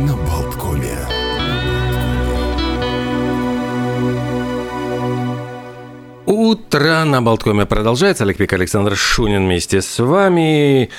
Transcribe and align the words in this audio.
на 0.00 0.14
Болткоме. 0.16 0.96
Утро 6.26 7.04
на 7.04 7.20
Болткоме 7.20 7.66
продолжается. 7.66 8.24
Олег 8.24 8.36
Пик, 8.36 8.52
Александр 8.52 8.94
Шунин 8.96 9.46
вместе 9.46 9.82
с 9.82 9.98
вами. 9.98 10.90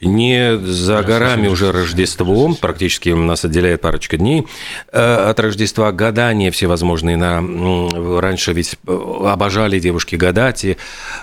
Не 0.00 0.58
за 0.58 1.02
горами 1.02 1.48
уже 1.48 1.72
Рождество, 1.72 2.54
практически 2.60 3.08
нас 3.10 3.44
отделяет 3.44 3.80
парочка 3.80 4.18
дней 4.18 4.46
э, 4.92 5.30
от 5.30 5.40
Рождества. 5.40 5.90
Гадания 5.92 6.50
всевозможные. 6.50 7.16
На, 7.16 7.40
раньше 8.20 8.52
ведь 8.52 8.76
э, 8.86 9.26
обожали 9.26 9.78
девушки 9.78 10.16
гадать, 10.16 10.64
и 10.64 10.76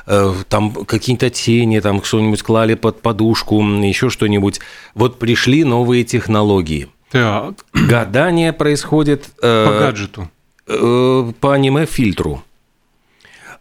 э, 0.08 0.34
там 0.50 0.72
какие-то 0.72 1.30
тени, 1.30 1.80
там 1.82 2.02
что-нибудь 2.02 2.42
клали 2.42 2.74
под 2.74 3.02
подушку, 3.02 3.62
еще 3.62 4.10
что-нибудь. 4.10 4.62
Вот 4.96 5.20
пришли 5.20 5.64
новые 5.64 6.04
технологии. 6.04 6.88
Так. 7.12 7.56
Гадание 7.74 8.54
происходит... 8.54 9.26
По 9.42 9.78
гаджету. 9.80 10.30
По 10.66 11.54
аниме-фильтру. 11.54 12.44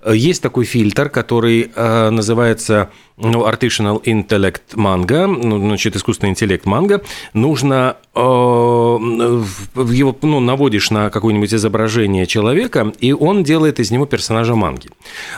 Есть 0.07 0.43
такой 0.43 0.65
фильтр, 0.65 1.11
который 1.11 1.71
э, 1.75 2.11
называется 2.11 2.91
ну, 3.19 3.47
Artificial 3.47 4.03
Intellect 4.03 4.75
Manga, 4.75 5.27
ну, 5.27 5.59
значит, 5.59 5.95
искусственный 5.95 6.31
интеллект 6.31 6.65
манга. 6.65 7.03
Нужно 7.35 7.97
э, 8.15 8.21
его 8.21 10.17
ну, 10.23 10.41
наводишь 10.41 10.91
на 10.91 11.11
какое-нибудь 11.11 11.53
изображение 11.53 12.27
человека, 12.27 12.95
и 12.99 13.13
он 13.13 13.45
делает 13.45 13.79
из 13.79 13.91
него 13.91 14.07
персонажа 14.07 14.55
манги. 14.55 14.89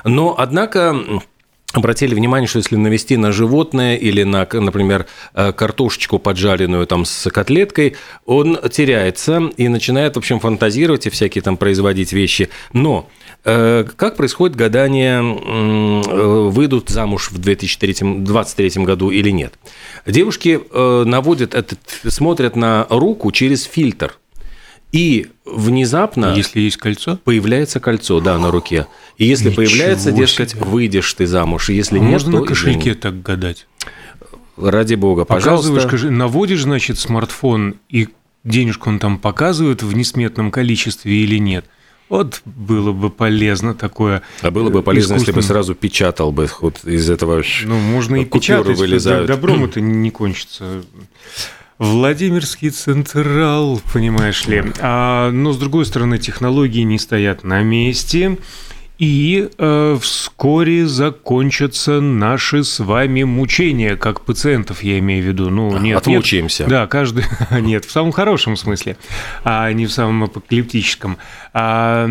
Но, 0.04 0.36
однако, 0.38 0.94
обратили 1.72 2.14
внимание, 2.14 2.46
что 2.46 2.58
если 2.58 2.76
навести 2.76 3.16
на 3.16 3.32
животное 3.32 3.96
или 3.96 4.22
на, 4.22 4.46
например, 4.52 5.06
э, 5.34 5.52
картошечку 5.52 6.18
поджаренную 6.18 6.86
там 6.86 7.04
с 7.04 7.30
котлеткой, 7.30 7.96
он 8.26 8.58
теряется 8.70 9.50
и 9.56 9.68
начинает, 9.68 10.14
в 10.14 10.18
общем, 10.18 10.40
фантазировать 10.40 11.06
и 11.06 11.10
всякие 11.10 11.42
там 11.42 11.56
производить 11.56 12.12
вещи. 12.12 12.48
Но 12.72 13.08
Э, 13.44 13.84
как 13.96 14.16
происходит 14.16 14.56
гадание, 14.56 15.20
э, 15.20 16.48
выйдут 16.50 16.90
замуж 16.90 17.30
в 17.32 17.38
2023 17.38 18.84
году 18.84 19.10
или 19.10 19.30
нет? 19.30 19.54
Девушки 20.06 20.60
наводят 20.72 21.54
этот, 21.54 21.78
смотрят 22.08 22.56
на 22.56 22.86
руку 22.88 23.32
через 23.32 23.64
фильтр. 23.64 24.18
И 24.92 25.28
внезапно... 25.44 26.34
Если 26.36 26.60
есть 26.60 26.76
кольцо? 26.76 27.18
Появляется 27.24 27.80
кольцо, 27.80 28.20
да, 28.20 28.38
на 28.38 28.50
руке. 28.50 28.86
И 29.16 29.24
если 29.24 29.48
Ничего 29.48 29.64
появляется, 29.64 30.12
дескать, 30.12 30.50
себе. 30.50 30.64
выйдешь 30.64 31.12
ты 31.14 31.26
замуж. 31.26 31.70
Если 31.70 31.96
а 31.98 32.00
нет, 32.00 32.10
можно 32.10 32.32
то 32.32 32.40
на 32.40 32.46
кошельке 32.46 32.78
извини. 32.78 32.94
так 32.94 33.22
гадать? 33.22 33.66
Ради 34.56 34.94
бога, 34.94 35.24
Показываешь, 35.24 35.84
пожалуйста. 35.84 36.10
наводишь, 36.10 36.62
значит, 36.62 36.98
смартфон, 36.98 37.76
и 37.88 38.08
денежку 38.44 38.90
он 38.90 38.98
там 38.98 39.18
показывает 39.18 39.82
в 39.82 39.96
несметном 39.96 40.50
количестве 40.50 41.14
или 41.16 41.38
нет– 41.38 41.64
вот 42.12 42.42
было 42.44 42.92
бы 42.92 43.08
полезно 43.08 43.72
такое. 43.72 44.20
А 44.42 44.50
было 44.50 44.68
бы 44.68 44.82
полезно, 44.82 45.14
если 45.14 45.32
бы 45.32 45.40
сразу 45.40 45.74
печатал 45.74 46.30
бы 46.30 46.46
вот 46.60 46.84
из 46.84 47.08
этого. 47.08 47.42
Ну, 47.64 47.78
можно 47.78 48.16
и 48.16 48.26
печатать, 48.26 48.76
вылезают. 48.76 49.28
добром 49.28 49.64
это 49.64 49.80
не 49.80 50.10
кончится. 50.10 50.82
Владимирский 51.82 52.70
Централ, 52.70 53.80
понимаешь 53.92 54.46
ли. 54.46 54.62
А, 54.80 55.32
но, 55.32 55.52
с 55.52 55.58
другой 55.58 55.84
стороны, 55.84 56.16
технологии 56.16 56.82
не 56.82 56.96
стоят 56.96 57.42
на 57.42 57.62
месте. 57.64 58.38
И 58.98 59.48
э, 59.58 59.98
вскоре 60.00 60.86
закончатся 60.86 62.00
наши 62.00 62.62
с 62.62 62.78
вами 62.78 63.24
мучения, 63.24 63.96
как 63.96 64.20
пациентов, 64.20 64.84
я 64.84 65.00
имею 65.00 65.24
в 65.24 65.26
виду. 65.26 65.50
Ну, 65.50 65.76
нет, 65.78 65.98
Отмучаемся. 65.98 66.62
Нет, 66.62 66.70
да, 66.70 66.86
каждый... 66.86 67.24
Нет, 67.50 67.84
в 67.84 67.90
самом 67.90 68.12
хорошем 68.12 68.56
смысле, 68.56 68.96
а 69.42 69.72
не 69.72 69.86
в 69.86 69.92
самом 69.92 70.22
апокалиптическом. 70.22 71.18
А, 71.52 72.08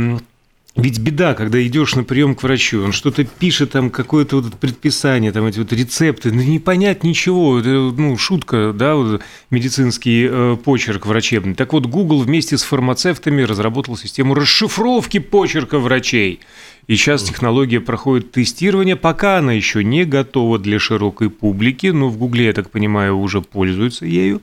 ведь 0.78 1.00
беда, 1.00 1.34
когда 1.34 1.62
идешь 1.62 1.96
на 1.96 2.06
прием 2.06 2.34
к 2.34 2.44
врачу, 2.44 2.82
он 2.82 2.94
что-то 2.94 3.26
пишет, 3.26 3.72
там 3.72 3.90
какое-то 3.90 4.38
вот 4.38 4.54
предписание, 4.54 5.34
там 5.34 5.46
эти 5.46 5.60
вот 5.60 5.74
рецепты, 5.74 6.32
ну 6.32 6.42
не 6.42 6.60
понять 6.60 7.04
ничего, 7.04 7.60
это, 7.60 7.70
ну 7.70 8.18
шутка, 8.18 8.72
да, 8.74 8.96
вот, 8.96 9.22
медицинский 9.50 10.28
э, 10.32 10.58
почерк 10.64 11.08
врачебный. 11.08 11.56
Так 11.56 11.74
вот, 11.74 11.88
Google 11.88 12.22
вместе 12.22 12.58
с 12.58 12.64
фармацевтами 12.64 13.42
разработал 13.42 13.98
систему 13.98 14.34
расшифровки 14.34 15.20
почерка 15.20 15.78
врачей. 15.78 16.40
И 16.88 16.96
сейчас 16.96 17.24
технология 17.24 17.82
проходит 17.82 18.32
тестирование, 18.32 18.96
пока 18.96 19.40
она 19.40 19.52
еще 19.52 19.84
не 19.84 20.06
готова 20.06 20.58
для 20.58 20.80
широкой 20.80 21.30
публики, 21.30 21.88
но 21.88 22.08
в 22.08 22.18
Гугле, 22.18 22.46
я 22.46 22.54
так 22.54 22.70
понимаю, 22.70 23.20
уже 23.20 23.42
пользуются 23.42 24.06
ею. 24.06 24.42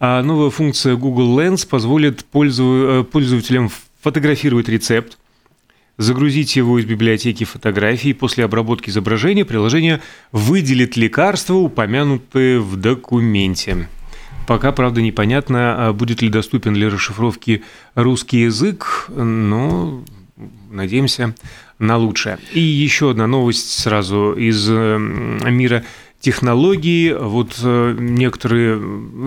А 0.00 0.24
новая 0.24 0.50
функция 0.50 0.96
Google 0.96 1.38
Lens 1.38 1.66
позволит 1.68 2.26
э, 2.34 3.04
пользователям 3.04 3.70
фотографировать 4.02 4.68
рецепт, 4.68 5.18
загрузить 5.98 6.56
его 6.56 6.78
из 6.78 6.86
библиотеки 6.86 7.44
фотографий, 7.44 8.14
после 8.14 8.44
обработки 8.44 8.88
изображения 8.88 9.44
приложение 9.44 10.00
выделит 10.32 10.96
лекарства, 10.96 11.54
упомянутые 11.54 12.60
в 12.60 12.76
документе. 12.76 13.88
Пока, 14.46 14.72
правда, 14.72 15.02
непонятно, 15.02 15.88
а 15.88 15.92
будет 15.92 16.22
ли 16.22 16.30
доступен 16.30 16.72
для 16.72 16.88
расшифровки 16.88 17.62
русский 17.94 18.42
язык, 18.42 19.10
но 19.14 20.02
надеемся 20.70 21.34
на 21.78 21.98
лучшее. 21.98 22.38
И 22.54 22.60
еще 22.60 23.10
одна 23.10 23.26
новость 23.26 23.78
сразу 23.78 24.32
из 24.32 24.68
мира 24.68 25.84
технологий. 26.20 27.12
Вот 27.12 27.58
э, 27.62 27.96
некоторые 27.98 28.76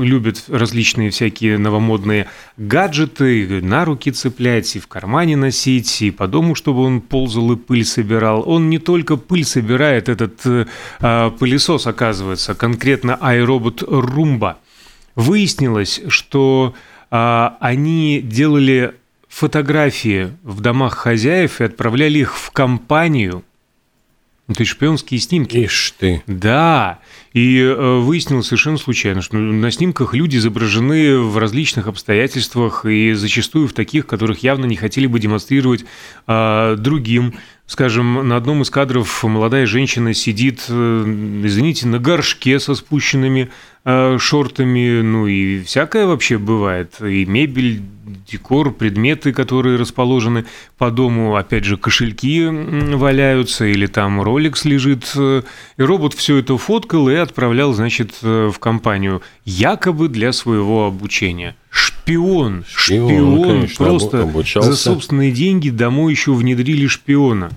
любят 0.03 0.43
различные 0.47 1.09
всякие 1.09 1.57
новомодные 1.57 2.27
гаджеты, 2.57 3.61
на 3.61 3.85
руки 3.85 4.11
цеплять, 4.11 4.75
и 4.75 4.79
в 4.79 4.87
кармане 4.87 5.37
носить, 5.37 6.01
и 6.01 6.11
по 6.11 6.27
дому, 6.27 6.55
чтобы 6.55 6.81
он 6.81 7.01
ползал 7.01 7.53
и 7.53 7.55
пыль 7.55 7.85
собирал. 7.85 8.43
Он 8.47 8.69
не 8.69 8.79
только 8.79 9.15
пыль 9.15 9.45
собирает, 9.45 10.09
этот 10.09 10.45
э, 10.45 10.65
а, 10.99 11.29
пылесос, 11.31 11.87
оказывается, 11.87 12.55
конкретно 12.55 13.17
iRobot 13.21 13.87
Roomba. 13.87 14.55
Выяснилось, 15.15 16.01
что 16.07 16.73
а, 17.09 17.57
они 17.59 18.21
делали 18.21 18.93
фотографии 19.31 20.31
в 20.43 20.59
домах 20.59 20.95
хозяев 20.95 21.61
и 21.61 21.63
отправляли 21.63 22.19
их 22.19 22.37
в 22.37 22.51
компанию. 22.51 23.43
Это 24.47 24.65
шпионские 24.65 25.19
снимки. 25.19 25.57
Ишь 25.57 25.93
ты. 25.97 26.23
Да. 26.27 26.99
И 27.33 27.59
э, 27.59 27.99
выяснилось 27.99 28.47
совершенно 28.47 28.77
случайно, 28.77 29.21
что 29.21 29.37
на 29.37 29.71
снимках 29.71 30.13
люди 30.13 30.35
изображены 30.35 31.17
в 31.17 31.37
различных 31.37 31.87
обстоятельствах 31.87 32.85
и 32.85 33.13
зачастую 33.13 33.69
в 33.69 33.73
таких, 33.73 34.05
которых 34.05 34.39
явно 34.43 34.65
не 34.65 34.75
хотели 34.75 35.07
бы 35.07 35.19
демонстрировать 35.19 35.85
а, 36.27 36.75
другим. 36.75 37.35
Скажем, 37.71 38.27
на 38.27 38.35
одном 38.35 38.63
из 38.63 38.69
кадров 38.69 39.23
молодая 39.23 39.65
женщина 39.65 40.13
сидит, 40.13 40.65
э, 40.67 41.03
извините, 41.45 41.87
на 41.87 41.99
горшке 41.99 42.59
со 42.59 42.75
спущенными 42.75 43.49
э, 43.85 44.17
шортами, 44.19 44.99
ну 45.01 45.25
и 45.25 45.63
всякое 45.63 46.05
вообще 46.05 46.37
бывает. 46.37 46.95
И 46.99 47.25
мебель, 47.25 47.81
декор, 48.29 48.73
предметы, 48.73 49.31
которые 49.31 49.77
расположены 49.77 50.43
по 50.77 50.91
дому, 50.91 51.37
опять 51.37 51.63
же, 51.63 51.77
кошельки 51.77 52.45
валяются, 52.45 53.63
или 53.63 53.85
там 53.85 54.21
Rolex 54.21 54.67
лежит. 54.67 55.15
И 55.15 55.81
робот 55.81 56.13
все 56.13 56.39
это 56.39 56.57
фоткал 56.57 57.07
и 57.07 57.13
отправлял, 57.21 57.73
значит, 57.73 58.21
в 58.21 58.53
компанию, 58.59 59.21
якобы 59.45 60.07
для 60.07 60.33
своего 60.33 60.85
обучения. 60.85 61.55
Шпион, 61.69 62.65
шпион, 62.67 63.09
шпион 63.09 63.43
конечно, 63.43 63.85
просто 63.85 64.21
обучался. 64.23 64.71
за 64.71 64.77
собственные 64.77 65.31
деньги 65.31 65.69
домой 65.69 66.13
еще 66.13 66.33
внедрили 66.33 66.87
шпиона. 66.87 67.51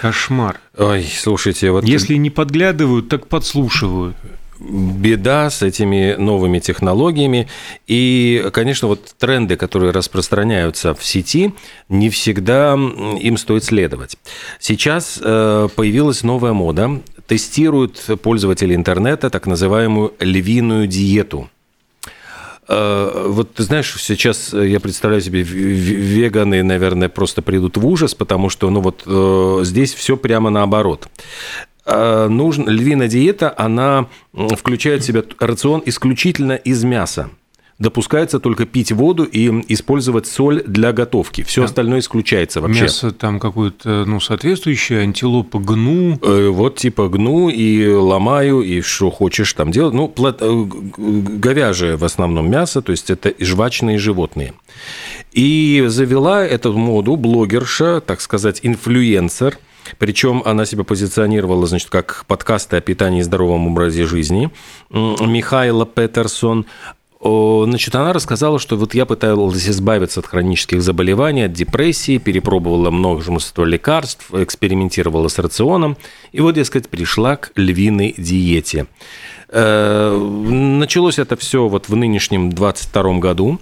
Кошмар. 0.00 0.60
Ой, 0.76 1.04
слушайте, 1.04 1.70
вот... 1.70 1.84
Если 1.84 2.14
не 2.14 2.30
подглядывают, 2.30 3.08
так 3.08 3.26
подслушивают 3.26 4.16
беда 4.60 5.50
с 5.50 5.62
этими 5.62 6.14
новыми 6.18 6.58
технологиями. 6.58 7.48
И, 7.86 8.48
конечно, 8.52 8.88
вот 8.88 9.14
тренды, 9.18 9.56
которые 9.56 9.92
распространяются 9.92 10.94
в 10.94 11.04
сети, 11.04 11.54
не 11.88 12.10
всегда 12.10 12.74
им 12.74 13.36
стоит 13.36 13.64
следовать. 13.64 14.16
Сейчас 14.58 15.20
э, 15.22 15.68
появилась 15.74 16.22
новая 16.22 16.52
мода. 16.52 17.00
Тестируют 17.26 18.04
пользователи 18.22 18.74
интернета 18.74 19.30
так 19.30 19.46
называемую 19.46 20.14
львиную 20.20 20.86
диету– 20.86 21.50
Э, 22.68 23.24
вот 23.28 23.54
ты 23.54 23.62
знаешь, 23.62 23.94
сейчас 23.98 24.52
я 24.52 24.78
представляю 24.78 25.22
себе, 25.22 25.42
веганы, 25.42 26.62
наверное, 26.62 27.08
просто 27.08 27.40
придут 27.40 27.76
в 27.76 27.86
ужас, 27.86 28.14
потому 28.14 28.50
что, 28.50 28.68
ну 28.70 28.80
вот 28.80 29.02
э, 29.06 29.60
здесь 29.64 29.94
все 29.94 30.16
прямо 30.16 30.50
наоборот. 30.50 31.08
Э, 31.88 32.28
нужна 32.28 32.70
львиная 32.70 33.08
диета, 33.08 33.52
она 33.56 34.08
включает 34.32 35.02
в 35.02 35.06
себя 35.06 35.22
рацион 35.38 35.82
исключительно 35.86 36.52
из 36.52 36.84
мяса. 36.84 37.30
допускается 37.78 38.40
только 38.40 38.66
пить 38.66 38.90
воду 38.90 39.22
и 39.22 39.46
использовать 39.72 40.26
соль 40.26 40.64
для 40.64 40.92
готовки. 40.92 41.44
Все 41.44 41.60
да. 41.60 41.66
остальное 41.66 42.00
исключается 42.00 42.60
вообще. 42.60 42.82
Мясо 42.82 43.12
там 43.12 43.38
какое-то, 43.38 44.04
ну, 44.04 44.18
соответствующее, 44.18 45.02
антилопа 45.02 45.60
гну. 45.60 46.18
Э, 46.20 46.48
вот 46.48 46.76
типа 46.76 47.08
гну 47.08 47.48
и 47.48 47.88
ломаю, 47.88 48.62
и 48.62 48.80
что 48.80 49.10
хочешь 49.10 49.52
там 49.52 49.70
делать. 49.70 49.94
Ну, 49.94 50.08
плод... 50.08 50.38
Э, 50.40 50.64
говяжье 50.98 51.96
в 51.96 52.04
основном 52.04 52.50
мясо, 52.50 52.82
то 52.82 52.90
есть 52.90 53.10
это 53.10 53.32
жвачные 53.38 53.96
животные. 53.96 54.54
И 55.32 55.84
завела 55.86 56.44
эту 56.44 56.72
моду 56.72 57.16
блогерша, 57.16 58.00
так 58.00 58.20
сказать, 58.20 58.60
инфлюенсер– 58.62 59.56
причем 59.98 60.42
она 60.44 60.64
себя 60.66 60.84
позиционировала, 60.84 61.66
значит, 61.66 61.90
как 61.90 62.24
подкасты 62.26 62.76
о 62.76 62.80
питании 62.80 63.20
и 63.20 63.22
здоровом 63.22 63.66
образе 63.66 64.06
жизни. 64.06 64.50
Михайла 64.90 65.86
Петерсон. 65.86 66.66
Значит, 67.20 67.96
она 67.96 68.12
рассказала, 68.12 68.60
что 68.60 68.76
вот 68.76 68.94
я 68.94 69.04
пыталась 69.04 69.68
избавиться 69.68 70.20
от 70.20 70.26
хронических 70.26 70.82
заболеваний, 70.82 71.42
от 71.42 71.52
депрессии, 71.52 72.18
перепробовала 72.18 72.90
множество 72.90 73.64
лекарств, 73.64 74.32
экспериментировала 74.32 75.26
с 75.26 75.38
рационом, 75.38 75.96
и 76.30 76.40
вот, 76.40 76.54
дескать, 76.54 76.88
пришла 76.88 77.34
к 77.36 77.50
львиной 77.56 78.14
диете. 78.16 78.86
Э, 79.48 80.16
началось 80.16 81.18
это 81.18 81.36
все 81.36 81.66
вот 81.66 81.88
в 81.88 81.96
нынешнем 81.96 82.50
22 82.50 83.18
году 83.18 83.58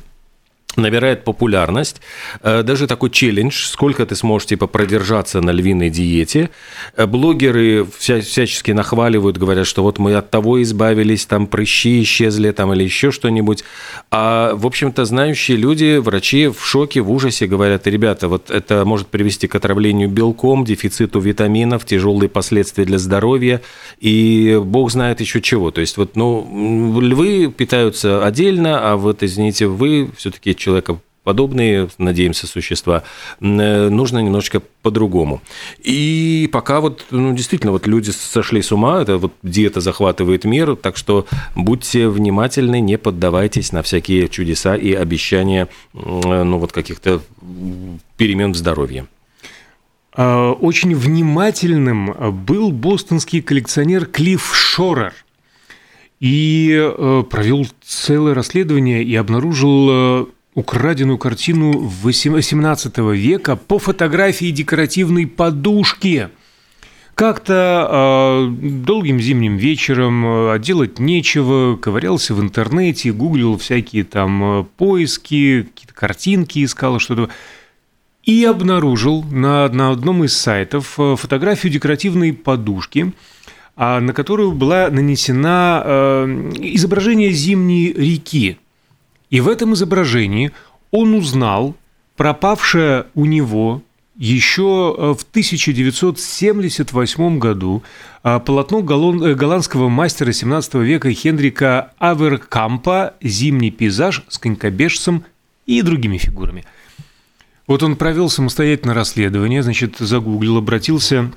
набирает 0.76 1.24
популярность. 1.24 2.00
Э, 2.42 2.62
даже 2.62 2.86
такой 2.86 3.10
челлендж, 3.10 3.66
сколько 3.66 4.04
ты 4.06 4.16
сможешь 4.16 4.48
типа 4.48 4.66
продержаться 4.66 5.40
на 5.40 5.50
львиной 5.50 5.90
диете. 5.90 6.50
Э, 6.96 7.06
блогеры 7.06 7.86
вся, 7.98 8.20
всячески 8.20 8.70
нахваливают, 8.72 9.38
говорят, 9.38 9.66
что 9.66 9.82
вот 9.82 9.98
мы 9.98 10.14
от 10.14 10.30
того 10.30 10.62
избавились, 10.62 11.26
там 11.26 11.46
прыщи 11.46 12.02
исчезли, 12.02 12.50
там 12.50 12.72
или 12.72 12.84
еще 12.84 13.10
что-нибудь. 13.10 13.64
А, 14.10 14.54
в 14.54 14.66
общем-то, 14.66 15.04
знающие 15.04 15.56
люди, 15.56 15.98
врачи 15.98 16.48
в 16.48 16.64
шоке, 16.64 17.00
в 17.00 17.10
ужасе 17.10 17.46
говорят, 17.46 17.86
ребята, 17.86 18.28
вот 18.28 18.50
это 18.50 18.84
может 18.84 19.08
привести 19.08 19.46
к 19.46 19.54
отравлению 19.54 20.08
белком, 20.08 20.64
дефициту 20.64 21.20
витаминов, 21.20 21.84
тяжелые 21.84 22.28
последствия 22.28 22.84
для 22.84 22.98
здоровья 22.98 23.62
и 24.00 24.60
бог 24.62 24.90
знает 24.90 25.20
еще 25.20 25.40
чего. 25.40 25.70
То 25.70 25.80
есть 25.80 25.96
вот, 25.96 26.16
ну, 26.16 27.00
львы 27.00 27.52
питаются 27.56 28.24
отдельно, 28.24 28.92
а 28.92 28.96
вот, 28.96 29.22
извините, 29.22 29.66
вы 29.66 30.10
все-таки 30.16 30.54
человекоподобные, 30.66 31.88
надеемся, 31.98 32.46
существа, 32.46 33.04
э, 33.40 33.88
нужно 33.88 34.18
немножечко 34.18 34.62
по-другому. 34.82 35.40
И 35.78 36.48
пока 36.52 36.80
вот, 36.80 37.04
ну, 37.10 37.34
действительно, 37.34 37.72
вот 37.72 37.86
люди 37.86 38.10
сошли 38.10 38.62
с 38.62 38.72
ума, 38.72 39.02
это 39.02 39.18
вот 39.18 39.32
диета 39.42 39.80
захватывает 39.80 40.44
мир, 40.44 40.76
так 40.76 40.96
что 40.96 41.26
будьте 41.54 42.08
внимательны, 42.08 42.80
не 42.80 42.98
поддавайтесь 42.98 43.72
на 43.72 43.82
всякие 43.82 44.28
чудеса 44.28 44.74
и 44.76 44.92
обещания, 44.92 45.68
ну, 45.92 46.58
вот 46.58 46.72
каких-то 46.72 47.20
перемен 48.16 48.52
в 48.52 48.56
здоровье. 48.56 49.06
А, 50.12 50.52
очень 50.52 50.94
внимательным 50.94 52.14
был 52.44 52.72
бостонский 52.72 53.40
коллекционер 53.42 54.06
Клифф 54.06 54.54
Шорер– 54.54 55.12
и 56.20 56.72
э, 56.72 57.24
провел 57.28 57.66
целое 57.82 58.34
расследование 58.34 59.02
и 59.02 59.14
обнаружил 59.16 59.88
э, 59.90 60.26
украденную 60.56 61.18
картину 61.18 61.92
XVIII 62.02 63.14
века 63.14 63.56
по 63.56 63.78
фотографии 63.78 64.50
декоративной 64.50 65.26
подушки. 65.26 66.30
Как-то 67.14 68.48
э, 68.50 68.66
долгим 68.84 69.20
зимним 69.20 69.58
вечером 69.58 70.24
э, 70.26 70.58
делать 70.58 70.98
нечего, 70.98 71.76
ковырялся 71.76 72.34
в 72.34 72.40
интернете, 72.40 73.12
гуглил 73.12 73.58
всякие 73.58 74.04
там 74.04 74.60
э, 74.60 74.64
поиски, 74.78 75.62
какие-то 75.62 75.94
картинки 75.94 76.64
искал, 76.64 76.98
что-то. 77.00 77.28
И 78.24 78.44
обнаружил 78.44 79.22
на, 79.24 79.68
на 79.68 79.90
одном 79.90 80.24
из 80.24 80.36
сайтов 80.36 80.94
фотографию 80.96 81.72
декоративной 81.72 82.32
подушки, 82.32 83.12
а 83.76 84.00
на 84.00 84.14
которую 84.14 84.52
была 84.52 84.88
нанесена 84.88 85.82
э, 85.84 86.52
изображение 86.60 87.30
зимней 87.32 87.92
реки. 87.92 88.58
И 89.36 89.40
в 89.40 89.48
этом 89.48 89.74
изображении 89.74 90.52
он 90.90 91.12
узнал 91.12 91.76
пропавшее 92.16 93.04
у 93.14 93.26
него 93.26 93.82
еще 94.16 94.94
э, 94.96 95.12
в 95.12 95.20
1978 95.28 97.38
году 97.38 97.82
э, 98.24 98.40
полотно 98.40 98.78
э, 98.78 99.34
голландского 99.34 99.90
мастера 99.90 100.32
17 100.32 100.76
века 100.76 101.12
Хенрика 101.12 101.92
Аверкампа 101.98 103.12
«Зимний 103.20 103.70
пейзаж 103.70 104.24
с 104.26 104.38
конькобежцем 104.38 105.26
и 105.66 105.82
другими 105.82 106.16
фигурами». 106.16 106.64
Вот 107.66 107.82
он 107.82 107.96
провел 107.96 108.30
самостоятельное 108.30 108.94
расследование, 108.94 109.62
значит, 109.62 109.98
загуглил, 109.98 110.56
обратился 110.56 111.30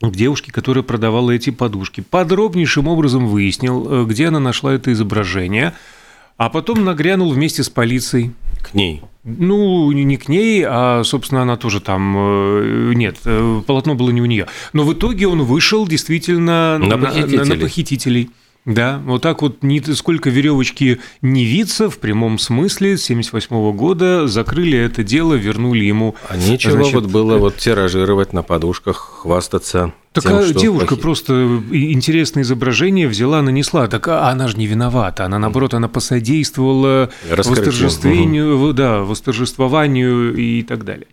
к 0.00 0.12
девушке, 0.12 0.52
которая 0.52 0.84
продавала 0.84 1.32
эти 1.32 1.50
подушки. 1.50 2.00
Подробнейшим 2.00 2.88
образом 2.88 3.26
выяснил, 3.26 4.06
где 4.06 4.28
она 4.28 4.40
нашла 4.40 4.72
это 4.72 4.90
изображение– 4.90 5.74
а 6.36 6.48
потом 6.48 6.84
нагрянул 6.84 7.32
вместе 7.32 7.62
с 7.62 7.68
полицией. 7.68 8.32
К 8.62 8.74
ней? 8.74 9.02
Ну, 9.24 9.90
не 9.92 10.16
к 10.16 10.28
ней, 10.28 10.64
а, 10.66 11.02
собственно, 11.04 11.42
она 11.42 11.56
тоже 11.56 11.80
там... 11.80 12.14
Э, 12.16 12.92
нет, 12.94 13.18
э, 13.24 13.62
полотно 13.66 13.94
было 13.94 14.10
не 14.10 14.20
у 14.20 14.26
нее. 14.26 14.48
Но 14.72 14.84
в 14.84 14.92
итоге 14.92 15.28
он 15.28 15.42
вышел 15.42 15.86
действительно 15.86 16.78
на, 16.78 16.96
на 16.96 16.98
похитителей. 16.98 17.38
На, 17.38 17.44
на 17.44 17.56
похитителей. 17.56 18.30
Да, 18.64 19.02
вот 19.04 19.22
так 19.22 19.42
вот 19.42 19.64
ни, 19.64 19.80
сколько 19.92 20.30
веревочки 20.30 21.00
не 21.20 21.44
виться 21.44 21.90
в 21.90 21.98
прямом 21.98 22.38
смысле 22.38 22.96
с 22.96 23.02
78 23.02 23.72
года 23.72 24.28
закрыли 24.28 24.78
это 24.78 25.02
дело, 25.02 25.34
вернули 25.34 25.84
ему. 25.84 26.14
А 26.28 26.36
нечего 26.36 26.74
значит, 26.74 26.94
вот 26.94 27.06
было 27.06 27.38
вот 27.38 27.56
тиражировать 27.56 28.32
на 28.32 28.44
подушках, 28.44 29.22
хвастаться. 29.22 29.92
Так 30.12 30.24
тем, 30.24 30.36
а 30.36 30.46
девушка 30.46 30.90
похит... 30.90 31.02
просто 31.02 31.60
интересное 31.72 32.44
изображение 32.44 33.08
взяла, 33.08 33.42
нанесла. 33.42 33.88
Так 33.88 34.06
а 34.06 34.28
она 34.28 34.46
же 34.46 34.56
не 34.56 34.66
виновата. 34.68 35.24
Она, 35.24 35.40
наоборот, 35.40 35.74
она 35.74 35.88
посодействовала 35.88 37.10
восторжествованию, 37.28 38.56
угу. 38.58 38.72
да, 38.74 39.00
восторжествованию 39.00 40.36
и 40.36 40.62
так 40.62 40.84
далее. 40.84 41.08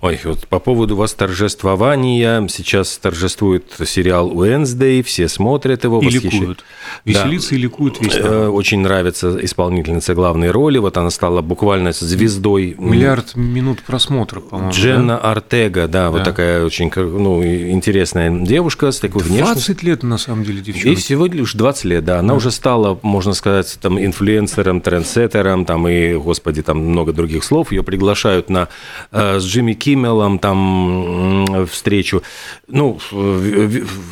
Ой, 0.00 0.20
вот 0.24 0.46
по 0.46 0.58
поводу 0.58 0.96
восторжествования, 0.96 2.46
сейчас 2.48 2.96
торжествует 2.98 3.64
сериал 3.84 4.30
Уэнсдей, 4.36 5.02
все 5.02 5.28
смотрят 5.28 5.84
его, 5.84 6.00
и 6.00 6.08
ликуют. 6.08 6.64
Веселится 7.04 7.50
да. 7.50 7.56
и 7.56 7.58
ликуют 7.58 8.00
весь 8.00 8.16
э, 8.16 8.46
Очень 8.48 8.80
нравится 8.80 9.36
исполнительница 9.44 10.14
главной 10.14 10.50
роли, 10.50 10.78
вот 10.78 10.96
она 10.96 11.10
стала 11.10 11.40
буквально 11.40 11.92
звездой. 11.92 12.76
Миллиард 12.78 13.34
минут 13.34 13.82
просмотра, 13.82 14.40
по-моему. 14.40 14.72
Дженна 14.72 15.18
да? 15.20 15.30
Артега, 15.32 15.88
да, 15.88 16.04
да, 16.04 16.10
вот 16.10 16.24
такая 16.24 16.64
очень 16.64 16.90
ну, 16.94 17.42
интересная 17.44 18.30
девушка 18.30 18.92
с 18.92 19.00
такой 19.00 19.22
20 19.22 19.30
внешностью. 19.30 19.74
20 19.74 19.82
лет, 19.82 20.02
на 20.02 20.18
самом 20.18 20.44
деле, 20.44 20.60
девчонка. 20.60 20.88
И 20.88 20.94
всего 20.94 21.26
лишь 21.26 21.54
20 21.54 21.84
лет, 21.84 22.04
да. 22.04 22.18
Она 22.18 22.28
да. 22.28 22.34
уже 22.34 22.50
стала, 22.50 22.98
можно 23.02 23.32
сказать, 23.32 23.78
там, 23.80 23.98
инфлюенсером, 23.98 24.80
трендсеттером, 24.80 25.64
там, 25.64 25.88
и, 25.88 26.14
господи, 26.14 26.62
там 26.62 26.78
много 26.78 27.12
других 27.12 27.44
слов. 27.44 27.72
Ее 27.72 27.82
приглашают 27.82 28.50
на, 28.50 28.68
э, 29.12 29.38
с 29.38 29.42
Джимми 29.64 29.74
Киммелом 29.74 30.38
там 30.38 31.66
встречу, 31.66 32.22
ну, 32.68 32.98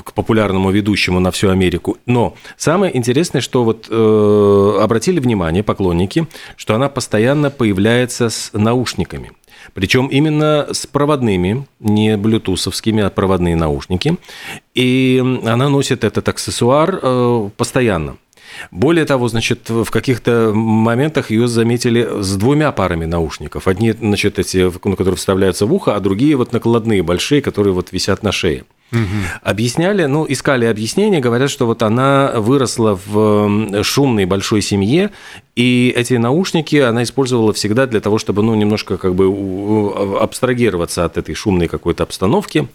к 0.05 0.13
популярному 0.15 0.71
ведущему 0.71 1.21
на 1.21 1.31
всю 1.31 1.51
Америку. 1.51 1.97
Но 2.07 2.35
самое 2.57 2.97
интересное, 2.97 3.41
что 3.41 3.65
вот 3.65 3.87
э, 3.91 4.79
обратили 4.81 5.21
внимание 5.21 5.63
поклонники, 5.63 6.27
что 6.57 6.75
она 6.75 6.89
постоянно 6.89 7.51
появляется 7.51 8.31
с 8.31 8.51
наушниками. 8.53 9.33
Причем 9.75 10.07
именно 10.07 10.69
с 10.73 10.87
проводными, 10.87 11.67
не 11.81 12.17
блютусовскими, 12.17 13.03
а 13.03 13.11
проводные 13.11 13.55
наушники. 13.57 14.17
И 14.75 15.23
она 15.45 15.69
носит 15.69 16.05
этот 16.05 16.29
аксессуар 16.29 16.99
э, 17.03 17.51
постоянно. 17.57 18.17
Более 18.71 19.05
того, 19.05 19.29
значит, 19.29 19.71
в 19.71 19.91
каких-то 19.91 20.53
моментах 20.55 21.31
ее 21.31 21.49
заметили 21.49 22.09
с 22.21 22.37
двумя 22.37 22.73
парами 22.73 23.05
наушников. 23.05 23.69
Одни, 23.69 23.93
значит, 23.93 24.39
эти, 24.39 24.71
ну, 24.85 24.97
которые 24.97 25.17
вставляются 25.17 25.67
в 25.67 25.73
ухо, 25.73 25.95
а 25.95 26.01
другие 26.01 26.37
вот 26.37 26.53
накладные, 26.53 27.03
большие, 27.03 27.43
которые 27.43 27.75
вот 27.75 27.93
висят 27.93 28.23
на 28.23 28.33
шее. 28.33 28.65
Угу. 28.93 29.01
Объясняли, 29.43 30.05
ну, 30.05 30.27
искали 30.29 30.67
объяснение, 30.67 31.21
говорят, 31.21 31.51
что 31.51 31.67
вот 31.67 31.83
она 31.83 32.33
выросла 32.37 32.99
в 33.07 33.83
шумной 33.83 34.27
большой 34.27 34.61
семье, 34.61 35.11
и 35.57 35.93
эти 35.97 36.15
наушники 36.15 36.77
она 36.77 37.03
использовала 37.03 37.55
всегда 37.55 37.87
для 37.87 38.01
того, 38.01 38.19
чтобы, 38.19 38.43
ну, 38.43 38.55
немножко 38.55 38.99
как 38.99 39.15
бы 39.15 40.19
абстрагироваться 40.21 41.07
от 41.07 41.17
этой 41.17 41.35
шумной 41.35 41.69
какой-то 41.69 42.03
обстановки. 42.03 42.69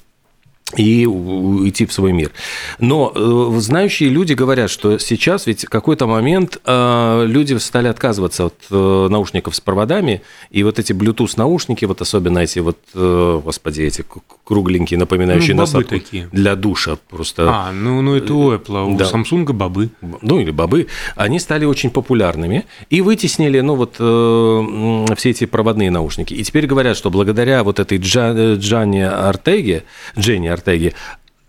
И 0.76 1.06
уйти 1.06 1.86
в 1.86 1.94
свой 1.94 2.12
мир. 2.12 2.32
Но 2.80 3.12
э, 3.16 3.60
знающие 3.60 4.10
люди 4.10 4.34
говорят, 4.34 4.70
что 4.70 4.98
сейчас 4.98 5.48
ведь 5.48 5.66
какой-то 5.66 6.08
момент 6.08 6.60
э, 6.66 7.26
люди 7.26 7.54
стали 7.56 7.88
отказываться 7.88 8.48
от 8.48 8.56
э, 8.70 9.08
наушников 9.10 9.56
с 9.56 9.62
проводами, 9.62 10.22
и 10.50 10.64
вот 10.64 10.78
эти 10.78 10.92
Bluetooth 10.92 11.32
наушники, 11.38 11.86
вот 11.86 12.02
особенно 12.02 12.40
эти 12.40 12.60
вот, 12.60 12.78
э, 12.94 13.42
господи, 13.44 13.84
эти 13.84 14.04
кругленькие, 14.44 15.00
напоминающие 15.00 15.56
ну, 15.56 15.62
насадку 15.62 15.90
такие. 15.90 16.28
для 16.34 16.56
душа 16.56 16.98
просто. 17.10 17.50
А, 17.50 17.72
ну, 17.72 18.02
ну 18.02 18.16
это 18.16 18.34
у 18.34 18.52
Apple, 18.52 18.78
а 18.78 18.84
у 18.84 18.98
да. 18.98 19.06
Samsung 19.06 19.46
бобы. 19.54 19.90
Ну 20.22 20.40
или 20.40 20.52
бобы. 20.52 20.88
Они 21.16 21.40
стали 21.40 21.64
очень 21.64 21.92
популярными 21.92 22.66
и 22.90 23.00
вытеснили, 23.00 23.62
ну 23.62 23.76
вот 23.76 23.96
э, 24.00 25.06
все 25.16 25.30
эти 25.30 25.46
проводные 25.46 25.92
наушники. 25.92 26.34
И 26.34 26.44
теперь 26.44 26.68
говорят, 26.68 26.98
что 26.98 27.10
благодаря 27.10 27.64
вот 27.64 27.80
этой 27.80 28.00
Джанни 28.00 29.00
Артеге, 29.00 29.84
Дженни 30.18 30.57
Артеги, 30.58 30.94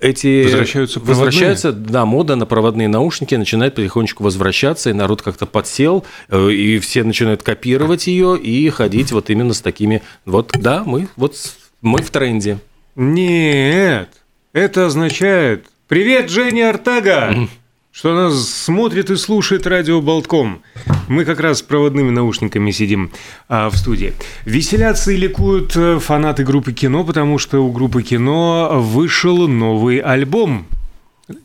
эти 0.00 0.44
возвращаются, 0.44 1.00
возвращаются, 1.00 1.72
да, 1.72 2.06
мода 2.06 2.36
на 2.36 2.46
проводные 2.46 2.86
наушники 2.86 3.34
начинает 3.34 3.74
потихонечку 3.74 4.22
возвращаться, 4.22 4.90
и 4.90 4.92
народ 4.92 5.22
как-то 5.22 5.44
подсел, 5.44 6.04
э, 6.28 6.50
и 6.52 6.78
все 6.78 7.02
начинают 7.02 7.42
копировать 7.42 8.06
ее 8.06 8.38
и 8.38 8.68
ходить 8.70 9.10
вот 9.10 9.28
именно 9.28 9.52
с 9.54 9.60
такими. 9.60 10.02
Вот, 10.24 10.52
да, 10.56 10.84
мы 10.84 11.08
вот 11.16 11.34
мы 11.82 12.00
в 12.00 12.10
тренде. 12.10 12.58
Нет, 12.94 14.10
это 14.52 14.86
означает 14.86 15.66
«Привет, 15.88 16.30
Женя 16.30 16.70
Артага!» 16.70 17.48
что 17.98 18.14
нас 18.14 18.48
смотрит 18.48 19.10
и 19.10 19.16
слушает 19.16 19.66
радио 19.66 20.00
Болтком. 20.00 20.62
Мы 21.08 21.24
как 21.24 21.40
раз 21.40 21.58
с 21.58 21.62
проводными 21.62 22.10
наушниками 22.10 22.70
сидим 22.70 23.10
а, 23.48 23.70
в 23.70 23.76
студии. 23.76 24.14
Веселятся 24.44 25.10
и 25.10 25.16
ликуют 25.16 25.74
э, 25.74 25.98
фанаты 25.98 26.44
группы 26.44 26.72
кино, 26.72 27.02
потому 27.02 27.38
что 27.38 27.58
у 27.58 27.72
группы 27.72 28.04
кино 28.04 28.80
вышел 28.80 29.48
новый 29.48 29.98
альбом. 29.98 30.68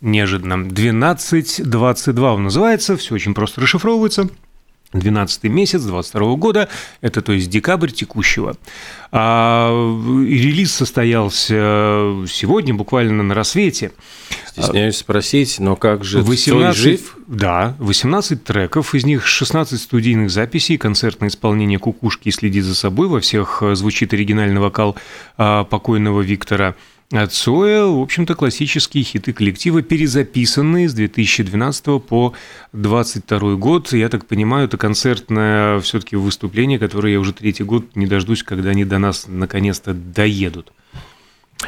Неожиданно. 0.02 0.54
1222 0.54 2.34
он 2.34 2.44
называется, 2.44 2.98
все 2.98 3.16
очень 3.16 3.34
просто 3.34 3.62
расшифровывается. 3.62 4.30
12 4.94 5.44
месяц 5.46 5.82
22 5.82 6.36
года, 6.36 6.70
это 7.02 7.22
то 7.22 7.34
есть 7.34 7.50
декабрь 7.50 7.92
текущего. 7.92 8.56
А, 9.12 9.70
релиз 10.28 10.74
состоялся 10.74 11.54
сегодня, 12.28 12.74
буквально 12.74 13.24
на 13.24 13.34
рассвете. 13.34 13.92
Стесняюсь 14.48 14.98
спросить, 14.98 15.60
но 15.60 15.76
как 15.76 16.04
же 16.04 16.22
18, 16.22 16.46
Цой 16.46 16.74
жив? 16.74 17.18
Да, 17.28 17.76
18 17.80 18.44
треков, 18.44 18.94
из 18.96 19.06
них 19.06 19.26
16 19.26 19.80
студийных 19.80 20.30
записей, 20.30 20.78
концертное 20.78 21.30
исполнение 21.30 21.80
«Кукушки» 21.80 22.30
«Следи 22.30 22.62
за 22.62 22.76
собой». 22.76 23.08
Во 23.08 23.20
всех 23.20 23.64
звучит 23.74 24.14
оригинальный 24.14 24.62
вокал 24.62 24.96
а, 25.38 25.64
покойного 25.64 26.22
Виктора 26.22 26.76
Цоя, 27.30 27.86
в 27.86 28.02
общем-то, 28.02 28.34
классические 28.34 29.04
хиты 29.04 29.34
коллектива, 29.34 29.82
перезаписанные 29.82 30.90
с 30.90 30.94
2012 30.94 31.86
по 32.04 32.34
2022 32.74 33.56
год. 33.56 33.94
Я 33.94 34.10
так 34.10 34.26
понимаю, 34.26 34.66
это 34.66 34.78
концертное 34.78 35.80
все-таки 35.82 36.16
выступление, 36.16 36.80
которое 36.80 37.14
я 37.14 37.20
уже 37.20 37.34
третий 37.34 37.64
год 37.64 37.96
не 37.96 38.08
дождусь, 38.08 38.42
когда 38.42 38.72
они 38.72 38.84
до 38.84 38.98
нас 38.98 39.26
наконец-то 39.28 39.94
доедут. 39.94 40.72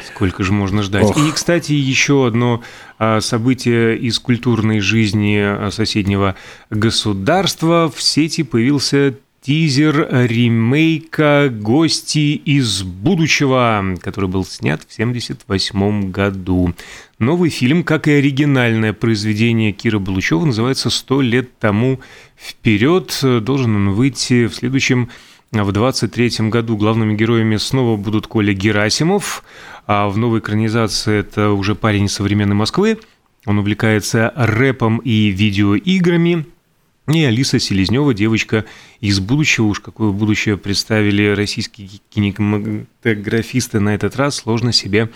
Сколько 0.04 0.42
же 0.42 0.52
можно 0.52 0.82
ждать? 0.82 1.04
Ох. 1.04 1.16
И, 1.16 1.30
кстати, 1.30 1.72
еще 1.72 2.26
одно 2.26 2.62
а, 2.98 3.20
событие 3.20 3.96
из 3.96 4.18
культурной 4.18 4.80
жизни 4.80 5.38
а, 5.38 5.70
соседнего 5.70 6.34
государства. 6.70 7.90
В 7.94 8.02
сети 8.02 8.42
появился 8.42 9.14
тизер 9.46 10.08
ремейка 10.10 11.48
«Гости 11.52 12.34
из 12.34 12.82
будущего», 12.82 13.94
который 14.00 14.28
был 14.28 14.44
снят 14.44 14.80
в 14.80 14.92
1978 14.92 16.10
году. 16.10 16.74
Новый 17.20 17.50
фильм, 17.50 17.84
как 17.84 18.08
и 18.08 18.12
оригинальное 18.14 18.92
произведение 18.92 19.70
Кира 19.70 20.00
Балучева, 20.00 20.44
называется 20.44 20.90
«Сто 20.90 21.20
лет 21.20 21.56
тому 21.60 22.00
вперед». 22.36 23.16
Должен 23.22 23.76
он 23.76 23.90
выйти 23.90 24.48
в 24.48 24.54
следующем 24.56 25.10
в 25.52 25.70
23 25.70 26.48
году 26.48 26.76
главными 26.76 27.14
героями 27.14 27.56
снова 27.56 27.96
будут 27.96 28.26
Коля 28.26 28.52
Герасимов, 28.52 29.44
а 29.86 30.08
в 30.08 30.18
новой 30.18 30.40
экранизации 30.40 31.20
это 31.20 31.52
уже 31.52 31.76
парень 31.76 32.08
современной 32.08 32.56
Москвы. 32.56 32.98
Он 33.44 33.60
увлекается 33.60 34.32
рэпом 34.34 34.98
и 34.98 35.28
видеоиграми. 35.28 36.46
И 37.08 37.22
Алиса 37.22 37.60
Селезнева, 37.60 38.14
девочка 38.14 38.64
из 39.00 39.20
будущего, 39.20 39.66
уж 39.66 39.78
какое 39.78 40.10
будущее 40.10 40.56
представили 40.56 41.28
российские 41.28 41.88
кинематографисты 42.10 43.78
на 43.78 43.94
этот 43.94 44.16
раз, 44.16 44.36
сложно 44.36 44.72
себе 44.72 45.10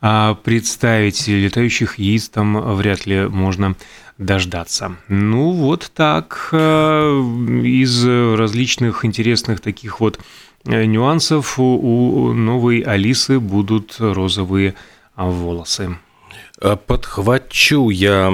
а, 0.00 0.34
представить. 0.34 1.28
Летающих 1.28 2.00
яиц 2.00 2.28
там 2.30 2.74
вряд 2.74 3.06
ли 3.06 3.28
можно 3.28 3.76
дождаться. 4.18 4.96
Ну, 5.06 5.52
вот 5.52 5.92
так. 5.94 6.48
А, 6.52 7.20
из 7.62 8.04
различных 8.04 9.04
интересных 9.04 9.60
таких 9.60 10.00
вот 10.00 10.18
э, 10.64 10.84
нюансов 10.84 11.60
у 11.60 12.32
новой 12.32 12.80
Алисы 12.80 13.38
будут 13.38 13.96
розовые 14.00 14.74
волосы. 15.16 15.96
Э, 16.62 16.76
подхвачу 16.76 17.88
я 17.88 18.30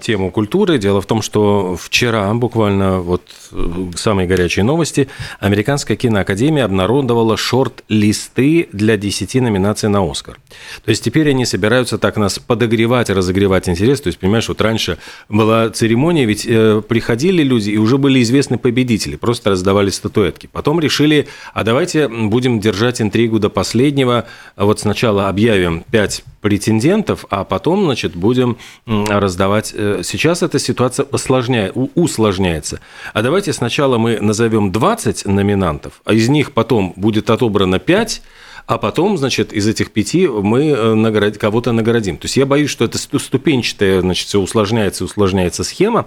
тему 0.00 0.30
культуры. 0.30 0.78
Дело 0.78 1.00
в 1.00 1.06
том, 1.06 1.20
что 1.20 1.76
вчера, 1.76 2.32
буквально 2.34 3.00
вот 3.00 3.22
э, 3.50 3.90
самые 3.96 4.28
горячие 4.28 4.64
новости, 4.64 5.08
Американская 5.40 5.96
киноакадемия 5.96 6.64
обнародовала 6.64 7.36
шорт-листы 7.36 8.68
для 8.72 8.96
10 8.96 9.34
номинаций 9.36 9.88
на 9.88 10.08
Оскар. 10.08 10.38
То 10.84 10.90
есть 10.90 11.02
теперь 11.02 11.30
они 11.30 11.44
собираются 11.44 11.98
так 11.98 12.16
нас 12.16 12.38
подогревать, 12.38 13.10
разогревать 13.10 13.68
интерес. 13.68 14.00
То 14.00 14.08
есть, 14.08 14.20
понимаешь, 14.20 14.48
вот 14.48 14.60
раньше 14.60 14.98
была 15.28 15.68
церемония, 15.70 16.24
ведь 16.24 16.46
э, 16.46 16.82
приходили 16.86 17.42
люди 17.42 17.70
и 17.70 17.78
уже 17.78 17.98
были 17.98 18.22
известны 18.22 18.58
победители, 18.58 19.16
просто 19.16 19.50
раздавали 19.50 19.90
статуэтки. 19.90 20.48
Потом 20.52 20.78
решили, 20.78 21.26
а 21.52 21.64
давайте 21.64 22.06
будем 22.06 22.60
держать 22.60 23.02
интригу 23.02 23.40
до 23.40 23.50
последнего. 23.50 24.26
Вот 24.56 24.78
сначала 24.78 25.28
объявим 25.28 25.84
5 25.90 26.24
претендентов, 26.46 27.24
а 27.28 27.42
потом, 27.42 27.86
значит, 27.86 28.14
будем 28.14 28.56
раздавать. 28.86 29.72
Э, 29.74 30.02
сейчас 30.04 30.44
эта 30.44 30.60
ситуация 30.60 31.04
осложняет, 31.10 31.72
усложняется. 31.96 32.78
А 33.14 33.22
давайте 33.22 33.52
сначала 33.52 33.98
мы 33.98 34.20
назовем 34.20 34.70
20 34.70 35.26
номинантов, 35.26 36.00
а 36.04 36.14
из 36.14 36.28
них 36.28 36.52
потом 36.52 36.92
будет 36.94 37.30
отобрано 37.30 37.80
5, 37.80 38.22
а 38.68 38.78
потом, 38.78 39.18
значит, 39.18 39.52
из 39.52 39.66
этих 39.66 39.90
пяти 39.90 40.28
мы 40.28 40.66
э, 40.66 40.94
наград... 40.94 41.36
кого-то 41.36 41.72
наградим. 41.72 42.16
То 42.16 42.26
есть 42.26 42.36
я 42.36 42.46
боюсь, 42.46 42.70
что 42.70 42.84
это 42.84 42.96
ступенчатая, 42.96 44.00
значит, 44.02 44.28
все 44.28 44.38
усложняется 44.38 45.02
и 45.02 45.06
усложняется 45.06 45.64
схема, 45.64 46.06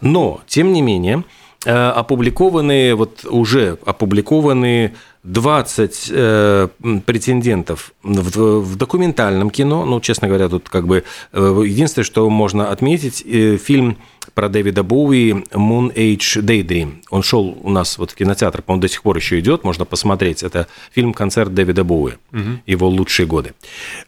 но, 0.00 0.40
тем 0.46 0.72
не 0.72 0.82
менее, 0.82 1.24
э, 1.64 1.72
опубликованные, 1.72 2.94
вот 2.94 3.24
уже 3.24 3.76
опубликованные 3.84 4.94
20 5.22 6.10
э, 6.12 6.68
претендентов 7.04 7.92
в, 8.02 8.60
в 8.60 8.76
документальном 8.76 9.50
кино. 9.50 9.84
Ну, 9.84 10.00
честно 10.00 10.28
говоря, 10.28 10.48
тут 10.48 10.68
как 10.68 10.86
бы 10.86 11.04
э, 11.32 11.62
единственное, 11.66 12.04
что 12.04 12.28
можно 12.30 12.70
отметить, 12.70 13.22
э, 13.26 13.56
фильм 13.58 13.98
про 14.34 14.48
Дэвида 14.48 14.82
Боуи 14.82 15.32
«Moon 15.52 15.94
Age 15.94 16.42
Daydream». 16.42 17.02
Он 17.10 17.22
шел 17.22 17.58
у 17.62 17.70
нас 17.70 17.98
вот 17.98 18.10
в 18.12 18.14
кинотеатр, 18.14 18.62
по-моему, 18.62 18.82
до 18.82 18.88
сих 18.88 19.02
пор 19.02 19.16
еще 19.16 19.38
идет, 19.40 19.64
можно 19.64 19.84
посмотреть. 19.84 20.42
Это 20.42 20.66
фильм-концерт 20.92 21.52
Дэвида 21.54 21.84
Боуи, 21.84 22.12
угу. 22.32 22.40
его 22.66 22.88
лучшие 22.88 23.26
годы. 23.26 23.54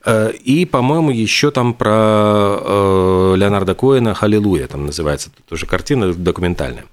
Э, 0.04 0.33
и, 0.33 0.64
по-моему, 0.64 1.11
еще 1.11 1.50
там 1.50 1.75
про 1.75 2.59
э, 2.61 3.35
Леонарда 3.37 3.75
Коэна 3.75 4.14
«Халилуя», 4.14 4.66
там 4.66 4.87
называется 4.87 5.31
тоже 5.49 5.66
картина 5.66 6.12
документальная. 6.12 6.85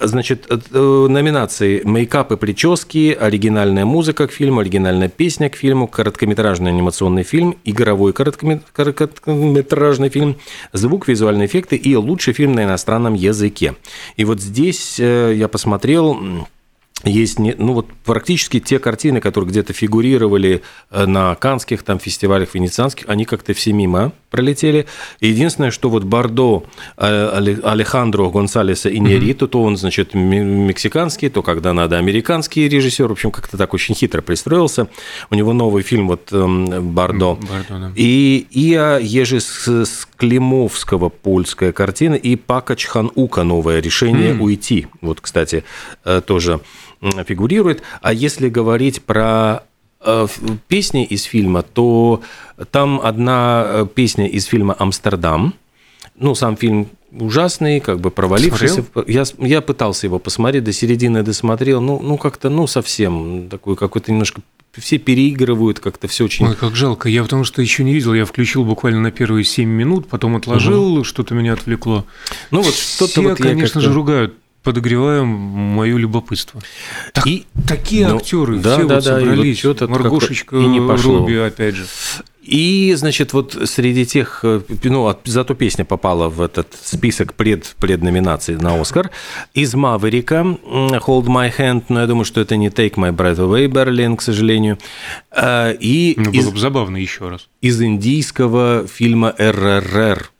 Значит, 0.00 0.46
э, 0.48 1.06
номинации 1.08 1.82
«Мейкап 1.84 2.32
и 2.32 2.36
прически», 2.36 3.16
«Оригинальная 3.18 3.84
музыка 3.84 4.26
к 4.26 4.32
фильму», 4.32 4.60
«Оригинальная 4.60 5.08
песня 5.08 5.50
к 5.50 5.56
фильму», 5.56 5.86
«Короткометражный 5.86 6.70
анимационный 6.70 7.22
фильм», 7.22 7.56
«Игровой 7.64 8.12
короткометражный 8.12 10.08
фильм», 10.08 10.36
«Звук, 10.72 11.08
визуальные 11.08 11.46
эффекты» 11.46 11.76
и 11.76 11.96
«Лучший 11.96 12.32
фильм 12.32 12.49
на 12.54 12.64
иностранном 12.64 13.14
языке». 13.14 13.74
И 14.16 14.24
вот 14.24 14.40
здесь 14.40 14.98
э, 14.98 15.34
я 15.34 15.48
посмотрел 15.48 16.46
есть 17.04 17.38
ну 17.38 17.72
вот 17.72 17.86
практически 18.04 18.60
те 18.60 18.78
картины, 18.78 19.20
которые 19.20 19.50
где-то 19.50 19.72
фигурировали 19.72 20.62
э, 20.90 21.06
на 21.06 21.34
канских 21.34 21.82
там 21.82 21.98
фестивалях 21.98 22.54
венецианских, 22.54 23.04
они 23.08 23.24
как-то 23.24 23.54
все 23.54 23.72
мимо 23.72 24.12
пролетели. 24.30 24.86
Единственное, 25.20 25.70
что 25.70 25.88
вот 25.88 26.04
Бордо 26.04 26.64
э, 26.96 27.58
Алехандро 27.64 28.28
Гонсалеса 28.28 28.94
Иньяриту, 28.94 29.46
mm-hmm. 29.46 29.48
то 29.48 29.62
он, 29.62 29.76
значит, 29.76 30.14
мексиканский, 30.14 31.28
то 31.28 31.42
когда 31.42 31.72
надо 31.72 31.98
американский 31.98 32.68
режиссер, 32.68 33.08
в 33.08 33.12
общем, 33.12 33.30
как-то 33.30 33.56
так 33.56 33.74
очень 33.74 33.94
хитро 33.94 34.20
пристроился. 34.22 34.88
У 35.30 35.34
него 35.34 35.52
новый 35.52 35.82
фильм 35.82 36.08
вот 36.08 36.32
эм, 36.32 36.92
Бордо. 36.92 37.34
Бордо 37.34 37.66
да. 37.68 37.92
И 37.96 38.46
Ия 38.50 38.98
Ежи 38.98 39.40
Склимовского 39.40 41.08
польская 41.08 41.72
картина 41.72 42.14
и 42.14 42.36
Пака 42.36 42.76
Чханука 42.76 43.42
новое 43.42 43.80
решение 43.80 44.32
mm-hmm. 44.32 44.40
уйти. 44.40 44.86
Вот, 45.00 45.20
кстати, 45.20 45.64
э, 46.04 46.20
тоже 46.24 46.60
фигурирует. 47.00 47.82
А 48.00 48.12
если 48.12 48.48
говорить 48.48 49.02
про 49.02 49.64
э, 50.00 50.26
песни 50.68 51.04
из 51.04 51.24
фильма, 51.24 51.62
то 51.62 52.22
там 52.70 53.00
одна 53.02 53.64
э, 53.66 53.86
песня 53.94 54.26
из 54.26 54.44
фильма 54.44 54.76
«Амстердам». 54.78 55.54
Ну, 56.16 56.34
сам 56.34 56.56
фильм 56.56 56.88
ужасный, 57.12 57.80
как 57.80 58.00
бы 58.00 58.10
провалившийся. 58.10 58.84
Я, 59.06 59.24
я 59.38 59.60
пытался 59.60 60.06
его 60.06 60.18
посмотреть, 60.18 60.64
до 60.64 60.72
середины 60.72 61.22
досмотрел. 61.22 61.80
Ну, 61.80 61.98
ну 62.00 62.18
как-то, 62.18 62.50
ну, 62.50 62.66
совсем 62.66 63.48
такой 63.48 63.76
какой-то 63.76 64.12
немножко 64.12 64.42
все 64.78 64.98
переигрывают, 64.98 65.80
как-то 65.80 66.06
все 66.06 66.24
очень... 66.24 66.46
Ой, 66.46 66.54
как 66.54 66.76
жалко. 66.76 67.08
Я 67.08 67.22
потому 67.24 67.44
что 67.44 67.60
еще 67.60 67.82
не 67.82 67.92
видел, 67.92 68.14
я 68.14 68.24
включил 68.24 68.64
буквально 68.64 69.00
на 69.00 69.10
первые 69.10 69.44
7 69.44 69.68
минут, 69.68 70.06
потом 70.08 70.36
отложил, 70.36 70.94
угу. 70.94 71.04
что-то 71.04 71.34
меня 71.34 71.54
отвлекло. 71.54 72.04
Ну 72.50 72.62
вот 72.62 72.74
что-то 72.74 73.22
вот 73.22 73.38
конечно 73.38 73.80
же, 73.80 73.92
ругают 73.92 74.34
подогреваем 74.62 75.26
мое 75.26 75.96
любопытство. 75.96 76.60
Так, 77.12 77.26
и 77.26 77.46
такие 77.66 78.06
ну, 78.08 78.16
актеры 78.16 78.58
да, 78.58 78.76
все 78.76 78.86
да, 78.86 78.94
вот 78.94 79.04
да, 79.04 79.20
собрались. 79.20 79.64
И 79.64 79.66
вот 79.66 79.80
Маргошечка, 79.88 80.56
и 80.56 80.66
не 80.66 80.80
пошло. 80.80 81.18
Руби, 81.18 81.36
опять 81.36 81.76
же. 81.76 81.86
И, 82.42 82.94
значит, 82.96 83.32
вот 83.32 83.56
среди 83.66 84.06
тех, 84.06 84.40
э, 84.42 84.62
ну, 84.84 85.14
зато 85.24 85.54
песня 85.54 85.84
попала 85.84 86.28
в 86.28 86.40
этот 86.40 86.74
список 86.82 87.34
пред, 87.34 87.76
предноминаций 87.78 88.56
на 88.56 88.80
Оскар. 88.80 89.10
Из 89.54 89.74
Маверика 89.74 90.34
Hold 90.64 91.26
My 91.26 91.52
Hand, 91.56 91.84
но 91.90 92.00
я 92.00 92.06
думаю, 92.06 92.24
что 92.24 92.40
это 92.40 92.56
не 92.56 92.68
Take 92.68 92.94
My 92.94 93.14
Breath 93.14 93.36
Away, 93.36 93.68
Берлин, 93.68 94.16
к 94.16 94.22
сожалению. 94.22 94.78
А, 95.30 95.70
и 95.70 96.14
ну, 96.16 96.30
из, 96.32 96.44
было 96.44 96.52
бы 96.52 96.58
забавно 96.58 96.96
еще 96.96 97.28
раз. 97.28 97.48
Из 97.60 97.80
индийского 97.80 98.86
фильма 98.88 99.34
РРР. 99.38 100.30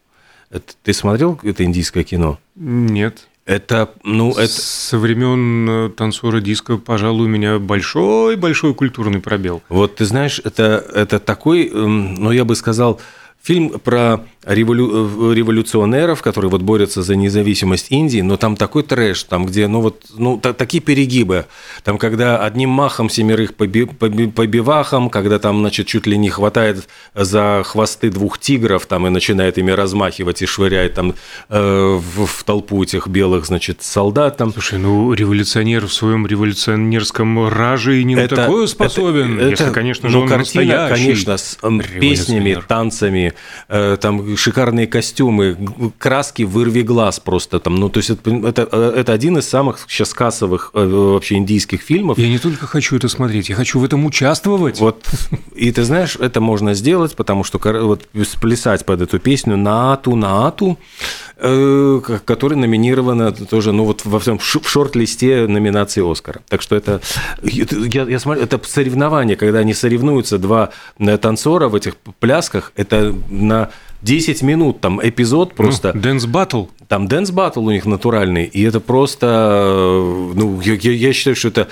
Это, 0.50 0.72
ты 0.82 0.92
смотрел 0.92 1.38
это 1.44 1.64
индийское 1.64 2.02
кино? 2.02 2.40
Нет. 2.56 3.28
Это, 3.50 3.90
ну, 4.04 4.30
это... 4.30 4.46
Со 4.46 4.96
времен 4.96 5.68
э, 5.68 5.90
танцора 5.90 6.40
диска, 6.40 6.76
пожалуй, 6.76 7.26
у 7.26 7.28
меня 7.28 7.58
большой-большой 7.58 8.74
культурный 8.74 9.18
пробел. 9.18 9.60
Вот 9.68 9.96
ты 9.96 10.04
знаешь, 10.04 10.40
это, 10.44 10.84
это 10.94 11.18
такой, 11.18 11.66
эм, 11.66 12.14
ну, 12.14 12.30
я 12.30 12.44
бы 12.44 12.54
сказал, 12.54 13.00
фильм 13.42 13.70
про 13.80 14.24
револю... 14.44 15.30
Э, 15.30 15.34
революционеров, 15.34 16.22
которые 16.22 16.50
вот 16.50 16.62
борются 16.62 17.02
за 17.02 17.16
независимость 17.16 17.90
Индии, 17.90 18.20
но 18.20 18.36
там 18.36 18.56
такой 18.56 18.82
трэш, 18.82 19.24
там 19.24 19.46
где, 19.46 19.66
ну 19.68 19.80
вот, 19.80 20.04
ну 20.16 20.38
та, 20.38 20.52
такие 20.52 20.82
перегибы, 20.82 21.46
там 21.84 21.98
когда 21.98 22.38
одним 22.38 22.70
махом 22.70 23.10
семерых 23.10 23.54
по, 23.54 23.66
би... 23.66 23.84
по, 23.84 24.08
би... 24.08 24.28
по 24.28 24.46
бивахам, 24.46 25.10
когда 25.10 25.38
там, 25.38 25.60
значит, 25.60 25.86
чуть 25.86 26.06
ли 26.06 26.16
не 26.16 26.30
хватает 26.30 26.88
за 27.14 27.62
хвосты 27.64 28.10
двух 28.10 28.38
тигров, 28.38 28.86
там 28.86 29.06
и 29.06 29.10
начинает 29.10 29.58
ими 29.58 29.70
размахивать 29.70 30.42
и 30.42 30.46
швыряет 30.46 30.94
там 30.94 31.14
э, 31.48 31.98
в, 31.98 32.26
в 32.26 32.44
толпу 32.44 32.82
этих 32.82 33.08
белых, 33.08 33.46
значит, 33.46 33.82
солдат 33.82 34.36
там. 34.36 34.52
Слушай, 34.52 34.78
ну 34.78 35.12
революционер 35.12 35.86
в 35.86 35.92
своем 35.92 36.26
революционерском 36.26 37.48
раже 37.48 38.00
и 38.00 38.04
не 38.04 38.14
это, 38.14 38.36
на 38.36 38.42
такое 38.42 38.66
способен, 38.66 39.38
это, 39.38 39.50
если, 39.50 39.70
конечно 39.70 40.08
же, 40.08 40.16
ну, 40.16 40.22
он 40.22 40.28
картина, 40.28 40.64
настоящий. 40.64 41.04
конечно, 41.04 41.36
с 41.36 41.58
песнями, 42.00 42.62
танцами, 42.66 43.34
э, 43.68 43.96
там 44.00 44.29
шикарные 44.36 44.86
костюмы, 44.86 45.56
краски 45.98 46.42
вырви 46.42 46.82
глаз 46.82 47.20
просто 47.20 47.60
там. 47.60 47.76
Ну, 47.76 47.88
то 47.88 47.98
есть 47.98 48.10
это, 48.10 48.30
это, 48.30 48.62
это 48.62 49.12
один 49.12 49.38
из 49.38 49.48
самых 49.48 49.78
сейчас 49.88 50.12
кассовых 50.14 50.70
э, 50.74 50.84
вообще 50.84 51.36
индийских 51.36 51.82
фильмов. 51.82 52.18
Я 52.18 52.28
не 52.28 52.38
только 52.38 52.66
хочу 52.66 52.96
это 52.96 53.08
смотреть, 53.08 53.48
я 53.48 53.54
хочу 53.54 53.78
в 53.78 53.84
этом 53.84 54.04
участвовать. 54.04 54.80
Вот. 54.80 55.08
И 55.54 55.70
ты 55.72 55.84
знаешь, 55.84 56.16
это 56.16 56.40
можно 56.40 56.74
сделать, 56.74 57.16
потому 57.16 57.44
что 57.44 57.58
вот 57.58 58.06
сплясать 58.24 58.84
под 58.84 59.02
эту 59.02 59.18
песню 59.18 59.56
Naatu, 59.56 60.16
Naatu, 60.16 60.78
э, 61.36 62.00
которая 62.24 62.58
номинирована 62.58 63.32
тоже, 63.32 63.72
ну 63.72 63.84
вот 63.84 64.04
во 64.04 64.18
всем 64.18 64.38
в 64.38 64.68
шорт-листе 64.68 65.46
номинации 65.46 66.10
Оскара. 66.10 66.42
Так 66.48 66.62
что 66.62 66.76
это, 66.76 67.00
я, 67.42 68.02
я 68.04 68.18
смотрю, 68.18 68.42
это 68.42 68.60
соревнование, 68.64 69.36
когда 69.36 69.58
они 69.60 69.74
соревнуются, 69.74 70.38
два 70.38 70.70
э, 70.98 71.18
танцора 71.18 71.68
в 71.68 71.74
этих 71.74 71.96
плясках, 71.96 72.72
это 72.76 73.14
на 73.28 73.70
10 74.02 74.42
минут 74.42 74.80
там 74.80 75.00
эпизод 75.02 75.54
просто. 75.54 75.92
Dance 75.92 76.24
ну, 76.24 76.30
батл. 76.30 76.64
Там 76.88 77.06
dance 77.06 77.30
battle 77.30 77.64
у 77.64 77.70
них 77.70 77.86
натуральный, 77.86 78.44
и 78.44 78.62
это 78.62 78.80
просто, 78.80 80.02
ну, 80.34 80.60
я, 80.60 80.74
я 80.74 81.12
считаю, 81.12 81.36
что 81.36 81.48
это 81.48 81.68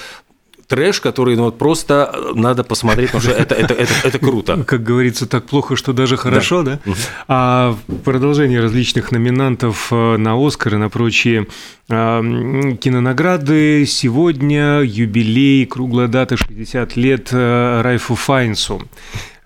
трэш, 0.68 1.00
который 1.00 1.34
ну, 1.34 1.44
вот 1.44 1.58
просто 1.58 2.14
надо 2.34 2.62
посмотреть, 2.62 3.10
потому 3.10 3.22
что 3.22 3.32
это, 3.32 3.54
это, 3.54 3.74
это, 3.74 3.92
это 4.04 4.18
круто. 4.18 4.62
Как 4.66 4.82
говорится, 4.82 5.26
так 5.26 5.46
плохо, 5.46 5.76
что 5.76 5.92
даже 5.92 6.16
хорошо, 6.16 6.62
да? 6.62 6.78
да? 6.84 6.92
А 7.26 7.76
продолжение 8.04 8.60
различных 8.60 9.10
номинантов 9.10 9.88
э, 9.90 10.16
на 10.18 10.34
Оскар 10.46 10.74
и 10.74 10.76
на 10.76 10.90
прочие 10.90 11.46
а, 11.88 12.20
кинонаграды. 12.74 13.86
Сегодня 13.86 14.82
юбилей, 14.82 15.64
круглая 15.64 16.06
дата, 16.06 16.36
60 16.36 16.96
лет 16.96 17.30
э, 17.32 17.80
Райфу 17.82 18.14
Файнсу 18.14 18.82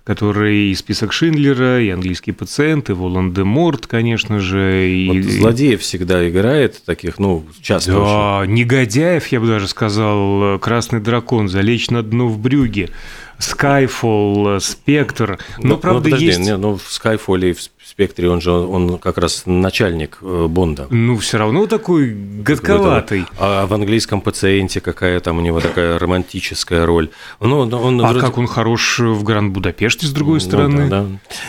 который 0.04 0.70
и 0.70 0.74
список 0.74 1.12
Шиндлера, 1.12 1.80
и 1.80 1.88
английский 1.90 2.32
пациент, 2.32 2.90
и 2.90 2.92
Волан-де-Морт, 2.92 3.86
конечно 3.86 4.40
же. 4.40 4.88
И... 4.88 5.08
Вот 5.08 5.32
злодеев 5.32 5.80
всегда 5.80 6.28
играет, 6.28 6.82
таких, 6.84 7.18
ну, 7.18 7.44
часто 7.60 7.92
Да, 7.92 8.40
очень. 8.40 8.54
негодяев, 8.54 9.28
я 9.28 9.40
бы 9.40 9.46
даже 9.46 9.68
сказал, 9.68 10.58
«Красный 10.58 11.00
дракон», 11.00 11.48
«Залечь 11.48 11.90
на 11.90 12.02
дно 12.02 12.28
в 12.28 12.38
брюге», 12.38 12.90
Skyfall, 13.38 14.60
Спектр. 14.60 15.38
Но, 15.58 15.70
ну, 15.70 15.76
правда, 15.78 15.98
ну, 15.98 16.04
подожди, 16.04 16.26
есть... 16.26 16.40
Не, 16.40 16.56
ну, 16.56 16.76
в 16.76 16.88
Skyfall 16.88 17.50
и 17.50 17.52
в 17.52 17.60
спектре, 17.92 18.30
он 18.30 18.40
же 18.40 18.50
он 18.50 18.98
как 18.98 19.18
раз 19.18 19.42
начальник 19.44 20.18
э, 20.22 20.46
Бонда. 20.48 20.86
Ну, 20.88 21.18
все 21.18 21.36
равно 21.36 21.66
такой 21.66 22.10
гадковатый. 22.10 23.26
А 23.38 23.66
в 23.66 23.74
английском 23.74 24.22
пациенте 24.22 24.80
какая 24.80 25.20
там 25.20 25.38
у 25.38 25.40
него 25.42 25.60
такая 25.60 25.98
романтическая 25.98 26.86
роль. 26.86 27.10
Ну, 27.40 27.58
он 27.58 28.00
а 28.00 28.08
вроде... 28.08 28.20
как 28.20 28.38
он 28.38 28.46
хорош 28.46 28.98
в 28.98 29.22
Гранд 29.22 29.52
Будапеште, 29.52 30.06
с 30.06 30.10
другой 30.10 30.34
ну, 30.34 30.40
стороны. 30.40 30.88
Да, 30.88 31.02
да. 31.02 31.06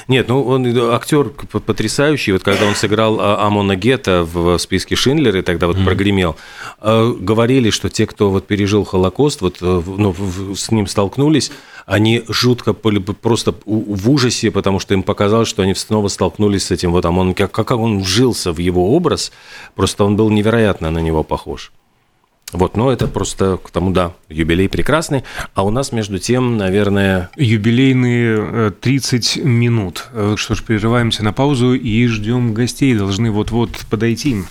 Нет, 0.10 0.28
ну 0.28 0.44
он 0.44 0.68
актер 0.92 1.30
потрясающий. 1.30 2.34
Вот 2.34 2.44
когда 2.44 2.66
он 2.66 2.76
сыграл 2.76 3.20
а, 3.22 3.48
Амона 3.48 3.78
Гетта 3.78 4.28
в 4.30 4.58
списке 4.58 4.98
Шиндлера 4.98 5.40
и 5.40 5.44
тогда 5.44 5.68
вот 5.68 5.78
mm. 5.78 5.86
прогремел, 5.86 6.36
э, 6.82 7.14
говорили, 7.20 7.70
что 7.70 7.90
те, 7.90 8.06
кто 8.06 8.30
вот 8.30 8.48
пережил 8.48 8.84
Холокост, 8.84 9.40
вот 9.42 9.60
э, 9.62 9.82
ну, 9.86 10.14
с 10.56 10.72
ним 10.72 10.88
столкнулись, 10.88 11.52
они 11.86 12.24
жутко 12.28 12.74
просто 12.74 13.54
в 13.66 14.10
ужасе, 14.10 14.52
потому 14.52 14.80
что 14.80 14.94
им 14.94 15.04
показалось, 15.04 15.48
что 15.48 15.64
они 15.64 15.76
снова 15.76 16.08
столкнулись 16.08 16.33
с 16.40 16.72
этим 16.72 16.92
вот 16.92 17.02
там, 17.02 17.18
он, 17.18 17.34
как, 17.34 17.52
как 17.52 17.72
он 17.72 18.00
вжился 18.00 18.52
в 18.52 18.58
его 18.60 18.96
образ, 18.96 19.32
просто 19.76 20.04
он 20.04 20.16
был 20.16 20.30
невероятно 20.30 20.92
на 20.92 21.00
него 21.00 21.24
похож. 21.24 21.72
Вот, 22.54 22.78
но 22.78 22.92
это 22.92 23.08
просто 23.08 23.58
к 23.58 23.72
тому, 23.72 23.92
да, 23.92 24.14
юбилей 24.30 24.70
прекрасный. 24.70 25.24
А 25.56 25.64
у 25.64 25.72
нас, 25.72 25.92
между 25.92 26.20
тем, 26.20 26.58
наверное... 26.58 27.32
Юбилейные 27.36 28.72
30 28.72 29.38
э, 29.38 29.42
минут. 29.42 30.06
Э, 30.14 30.36
что 30.38 30.54
ж, 30.54 30.64
прерываемся 30.64 31.24
на 31.24 31.34
паузу 31.34 31.74
и 31.74 32.06
ждем 32.06 32.54
гостей. 32.54 32.96
Должны 32.96 33.32
вот-вот 33.32 33.72
подойти. 33.90 34.44